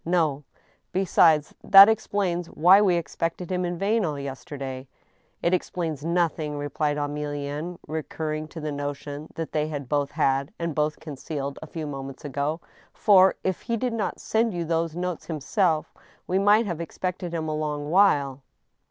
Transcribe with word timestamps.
"No. 0.19 0.45
Besides, 0.93 1.53
that 1.63 1.87
explains 1.87 2.47
why 2.47 2.81
we 2.81 2.95
expected 2.95 3.51
him 3.51 3.63
in 3.63 3.77
vain 3.77 4.03
all 4.03 4.17
yesterday."" 4.17 4.87
It 5.43 5.53
explains 5.53 6.01
nothing/' 6.03 6.57
replied 6.57 6.97
Emilienne, 6.97 7.77
recurring 7.87 8.47
to 8.47 8.59
the 8.59 8.71
notion 8.71 9.29
that 9.35 9.51
they 9.51 9.67
had 9.67 9.87
both 9.87 10.09
had, 10.13 10.51
and 10.57 10.73
both 10.73 10.99
concealed, 10.99 11.59
a 11.61 11.67
few 11.67 11.85
moments 11.85 12.25
ago," 12.25 12.61
for, 12.93 13.35
if 13.43 13.61
he 13.61 13.77
did 13.77 13.93
not 13.93 14.19
send 14.19 14.55
you 14.55 14.65
those 14.65 14.95
notes 14.95 15.27
himself, 15.27 15.93
we 16.25 16.39
might 16.39 16.65
have 16.65 16.81
ex 16.81 16.97
pected 16.97 17.31
him 17.31 17.47
a 17.47 17.53
long 17.53 17.91
while." 17.91 18.41